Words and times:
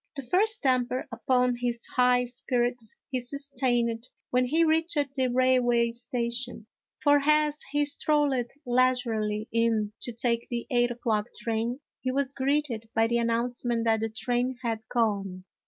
The 0.15 0.23
first 0.23 0.63
damper 0.63 1.07
upon 1.11 1.57
his 1.57 1.85
high 1.95 2.23
spirits 2.23 2.95
he 3.11 3.19
sus 3.19 3.51
tained 3.61 4.05
when 4.31 4.45
he 4.45 4.63
reached 4.63 4.95
the 5.15 5.27
railway 5.27 5.91
station, 5.91 6.65
for 7.03 7.19
as 7.23 7.61
he 7.71 7.85
strolled 7.85 8.33
leisurely 8.65 9.47
in 9.51 9.93
to 10.01 10.11
take 10.11 10.49
the 10.49 10.65
eight 10.71 10.89
o'clock 10.89 11.27
train, 11.39 11.81
he 11.99 12.09
was 12.09 12.33
greeted 12.33 12.89
by 12.95 13.05
the 13.05 13.19
announcement 13.19 13.83
that 13.85 13.99
the 13.99 14.09
train 14.09 14.57
had 14.63 14.79
gone. 14.91 15.45